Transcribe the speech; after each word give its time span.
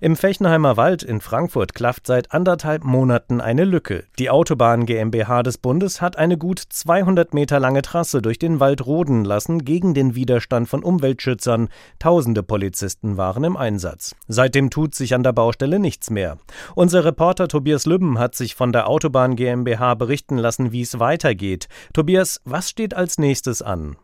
Im 0.00 0.16
Fechenheimer 0.16 0.76
Wald 0.76 1.02
in 1.02 1.20
Frankfurt 1.20 1.74
klafft 1.74 2.06
seit 2.06 2.32
anderthalb 2.32 2.84
Monaten 2.84 3.40
eine 3.40 3.64
Lücke. 3.64 4.04
Die 4.18 4.30
Autobahn 4.30 4.86
GmbH 4.86 5.42
des 5.42 5.58
Bundes 5.58 6.00
hat 6.00 6.16
eine 6.16 6.38
gut 6.38 6.58
200 6.58 7.34
Meter 7.34 7.60
lange 7.60 7.82
Trasse 7.82 8.22
durch 8.22 8.38
den 8.38 8.60
Wald 8.60 8.86
roden 8.86 9.24
lassen 9.24 9.64
gegen 9.64 9.94
den 9.94 10.14
Widerstand 10.14 10.68
von 10.68 10.82
Umweltschützern. 10.82 11.68
Tausende 11.98 12.42
Polizisten 12.42 13.16
waren 13.16 13.44
im 13.44 13.56
Einsatz. 13.56 14.14
Seitdem 14.28 14.70
tut 14.70 14.94
sich 14.94 15.14
an 15.14 15.22
der 15.22 15.32
Baustelle 15.32 15.78
nichts 15.78 16.10
mehr. 16.10 16.38
Unser 16.74 17.04
Reporter 17.04 17.48
Tobias 17.48 17.86
Lübben 17.86 18.18
hat 18.18 18.34
sich 18.34 18.54
von 18.54 18.72
der 18.72 18.88
Autobahn 18.88 19.36
GmbH 19.36 19.94
berichten 19.94 20.38
lassen, 20.38 20.72
wie 20.72 20.82
es 20.82 20.98
weitergeht. 20.98 21.68
Tobias, 21.92 22.40
was 22.44 22.70
steht 22.70 22.94
als 22.94 23.18
nächstes 23.18 23.62
an? 23.62 23.96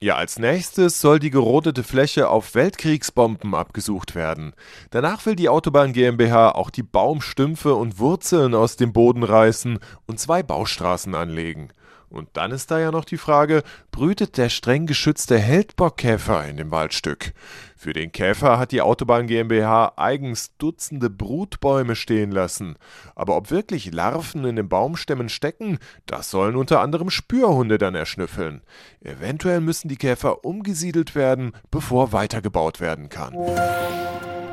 Ja, 0.00 0.14
als 0.14 0.38
nächstes 0.38 1.00
soll 1.00 1.18
die 1.18 1.30
gerodete 1.30 1.82
Fläche 1.82 2.28
auf 2.28 2.54
Weltkriegsbomben 2.54 3.52
abgesucht 3.56 4.14
werden. 4.14 4.52
Danach 4.90 5.26
will 5.26 5.34
die 5.34 5.48
Autobahn 5.48 5.92
GmbH 5.92 6.52
auch 6.52 6.70
die 6.70 6.84
Baumstümpfe 6.84 7.74
und 7.74 7.98
Wurzeln 7.98 8.54
aus 8.54 8.76
dem 8.76 8.92
Boden 8.92 9.24
reißen 9.24 9.80
und 10.06 10.20
zwei 10.20 10.44
Baustraßen 10.44 11.16
anlegen. 11.16 11.72
Und 12.10 12.28
dann 12.34 12.52
ist 12.52 12.70
da 12.70 12.78
ja 12.78 12.90
noch 12.90 13.04
die 13.04 13.18
Frage, 13.18 13.62
brütet 13.90 14.38
der 14.38 14.48
streng 14.48 14.86
geschützte 14.86 15.38
Heldbockkäfer 15.38 16.46
in 16.46 16.56
dem 16.56 16.70
Waldstück? 16.70 17.34
Für 17.76 17.92
den 17.92 18.10
Käfer 18.12 18.58
hat 18.58 18.72
die 18.72 18.80
Autobahn 18.80 19.26
GmbH 19.26 19.92
eigens 19.96 20.56
Dutzende 20.56 21.10
Brutbäume 21.10 21.96
stehen 21.96 22.32
lassen. 22.32 22.76
Aber 23.14 23.36
ob 23.36 23.50
wirklich 23.50 23.92
Larven 23.92 24.44
in 24.46 24.56
den 24.56 24.68
Baumstämmen 24.68 25.28
stecken, 25.28 25.78
das 26.06 26.30
sollen 26.30 26.56
unter 26.56 26.80
anderem 26.80 27.10
Spürhunde 27.10 27.78
dann 27.78 27.94
erschnüffeln. 27.94 28.62
Eventuell 29.00 29.60
müssen 29.60 29.87
die 29.88 29.96
Käfer 29.96 30.44
umgesiedelt 30.44 31.14
werden, 31.14 31.52
bevor 31.70 32.12
weitergebaut 32.12 32.80
werden 32.80 33.08
kann. 33.08 33.34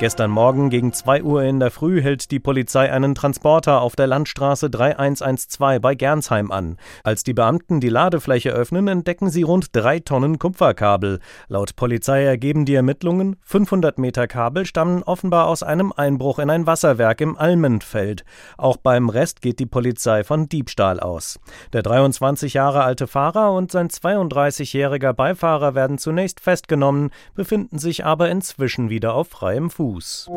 Gestern 0.00 0.32
Morgen 0.32 0.70
gegen 0.70 0.92
2 0.92 1.22
Uhr 1.22 1.44
in 1.44 1.60
der 1.60 1.70
Früh 1.70 2.02
hält 2.02 2.32
die 2.32 2.40
Polizei 2.40 2.90
einen 2.90 3.14
Transporter 3.14 3.80
auf 3.80 3.94
der 3.94 4.08
Landstraße 4.08 4.68
3112 4.68 5.80
bei 5.80 5.94
Gernsheim 5.94 6.50
an. 6.50 6.78
Als 7.04 7.22
die 7.22 7.32
Beamten 7.32 7.78
die 7.80 7.90
Ladefläche 7.90 8.50
öffnen, 8.50 8.88
entdecken 8.88 9.30
sie 9.30 9.44
rund 9.44 9.68
drei 9.70 10.00
Tonnen 10.00 10.40
Kupferkabel. 10.40 11.20
Laut 11.46 11.76
Polizei 11.76 12.24
ergeben 12.24 12.64
die 12.64 12.74
Ermittlungen, 12.74 13.36
500 13.42 13.98
Meter 13.98 14.26
Kabel 14.26 14.66
stammen 14.66 15.04
offenbar 15.04 15.46
aus 15.46 15.62
einem 15.62 15.92
Einbruch 15.92 16.40
in 16.40 16.50
ein 16.50 16.66
Wasserwerk 16.66 17.20
im 17.20 17.38
Almendfeld. 17.38 18.24
Auch 18.58 18.76
beim 18.76 19.08
Rest 19.08 19.42
geht 19.42 19.60
die 19.60 19.66
Polizei 19.66 20.24
von 20.24 20.48
Diebstahl 20.48 20.98
aus. 20.98 21.38
Der 21.72 21.82
23 21.82 22.54
Jahre 22.54 22.82
alte 22.82 23.06
Fahrer 23.06 23.52
und 23.52 23.70
sein 23.70 23.88
32-jähriger 23.88 25.12
Beifahrer 25.12 25.76
werden 25.76 25.98
zunächst 25.98 26.40
festgenommen, 26.40 27.10
befinden 27.36 27.78
sich 27.78 28.04
aber 28.04 28.28
inzwischen 28.28 28.90
wieder 28.90 29.14
auf 29.14 29.28
freiem 29.28 29.70
Fuß. 29.70 29.83
Fuß. 29.84 30.30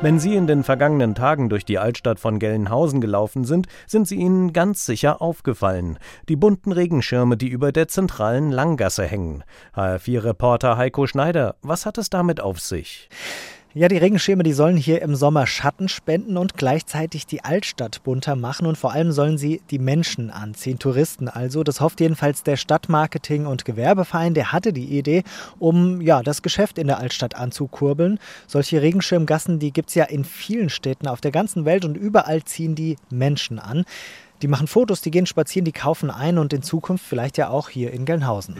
Wenn 0.00 0.18
Sie 0.18 0.34
in 0.34 0.48
den 0.48 0.64
vergangenen 0.64 1.14
Tagen 1.14 1.48
durch 1.48 1.64
die 1.64 1.78
Altstadt 1.78 2.18
von 2.18 2.40
Gelnhausen 2.40 3.00
gelaufen 3.00 3.44
sind, 3.44 3.68
sind 3.86 4.08
sie 4.08 4.16
Ihnen 4.16 4.52
ganz 4.52 4.84
sicher 4.84 5.22
aufgefallen. 5.22 5.96
Die 6.28 6.34
bunten 6.34 6.72
Regenschirme, 6.72 7.36
die 7.36 7.46
über 7.46 7.70
der 7.70 7.86
zentralen 7.86 8.50
Langgasse 8.50 9.04
hängen. 9.04 9.44
HR4-Reporter 9.76 10.76
Heiko 10.76 11.06
Schneider, 11.06 11.54
was 11.62 11.86
hat 11.86 11.98
es 11.98 12.10
damit 12.10 12.40
auf 12.40 12.58
sich? 12.58 13.08
Ja, 13.74 13.88
die 13.88 13.96
Regenschirme, 13.96 14.42
die 14.42 14.52
sollen 14.52 14.76
hier 14.76 15.00
im 15.00 15.14
Sommer 15.14 15.46
Schatten 15.46 15.88
spenden 15.88 16.36
und 16.36 16.58
gleichzeitig 16.58 17.26
die 17.26 17.42
Altstadt 17.42 18.02
bunter 18.02 18.36
machen 18.36 18.66
und 18.66 18.76
vor 18.76 18.92
allem 18.92 19.12
sollen 19.12 19.38
sie 19.38 19.62
die 19.70 19.78
Menschen 19.78 20.30
anziehen, 20.30 20.78
Touristen 20.78 21.26
also. 21.26 21.64
Das 21.64 21.80
hofft 21.80 22.02
jedenfalls 22.02 22.42
der 22.42 22.58
Stadtmarketing- 22.58 23.46
und 23.46 23.64
Gewerbeverein, 23.64 24.34
der 24.34 24.52
hatte 24.52 24.74
die 24.74 24.98
Idee, 24.98 25.22
um 25.58 26.02
ja, 26.02 26.22
das 26.22 26.42
Geschäft 26.42 26.76
in 26.76 26.86
der 26.86 26.98
Altstadt 26.98 27.34
anzukurbeln. 27.34 28.18
Solche 28.46 28.82
Regenschirmgassen, 28.82 29.58
die 29.58 29.72
gibt 29.72 29.88
es 29.88 29.94
ja 29.94 30.04
in 30.04 30.24
vielen 30.24 30.68
Städten 30.68 31.08
auf 31.08 31.22
der 31.22 31.30
ganzen 31.30 31.64
Welt 31.64 31.86
und 31.86 31.96
überall 31.96 32.42
ziehen 32.42 32.74
die 32.74 32.96
Menschen 33.08 33.58
an. 33.58 33.86
Die 34.42 34.48
machen 34.48 34.66
Fotos, 34.66 35.00
die 35.00 35.10
gehen 35.10 35.24
spazieren, 35.24 35.64
die 35.64 35.72
kaufen 35.72 36.10
ein 36.10 36.36
und 36.36 36.52
in 36.52 36.62
Zukunft 36.62 37.06
vielleicht 37.06 37.38
ja 37.38 37.48
auch 37.48 37.70
hier 37.70 37.90
in 37.94 38.04
Gelnhausen. 38.04 38.54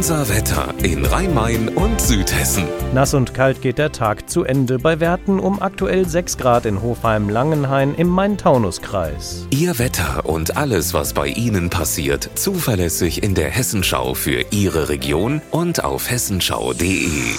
Unser 0.00 0.30
Wetter 0.30 0.72
in 0.82 1.04
Rhein-Main 1.04 1.68
und 1.68 2.00
Südhessen. 2.00 2.64
Nass 2.94 3.12
und 3.12 3.34
kalt 3.34 3.60
geht 3.60 3.76
der 3.76 3.92
Tag 3.92 4.30
zu 4.30 4.44
Ende 4.44 4.78
bei 4.78 4.98
Werten 4.98 5.38
um 5.38 5.60
aktuell 5.60 6.08
6 6.08 6.38
Grad 6.38 6.64
in 6.64 6.80
Hofheim-Langenhain 6.80 7.94
im 7.96 8.08
Main-Taunus-Kreis. 8.08 9.46
Ihr 9.50 9.78
Wetter 9.78 10.24
und 10.24 10.56
alles, 10.56 10.94
was 10.94 11.12
bei 11.12 11.26
Ihnen 11.26 11.68
passiert, 11.68 12.30
zuverlässig 12.34 13.22
in 13.22 13.34
der 13.34 13.50
Hessenschau 13.50 14.14
für 14.14 14.42
Ihre 14.52 14.88
Region 14.88 15.42
und 15.50 15.84
auf 15.84 16.10
hessenschau.de. 16.10 17.34